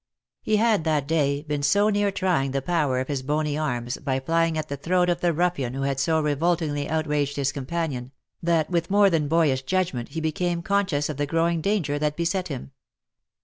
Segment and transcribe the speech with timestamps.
[0.41, 4.19] He had that day been so near trying the power of his bony arms, by
[4.19, 8.11] flying at the throat of the ruffian who had so revoltingly outraged his companion,
[8.41, 12.17] that with more than boyish judgment he became con scious of the growing danger that
[12.17, 12.71] beset him.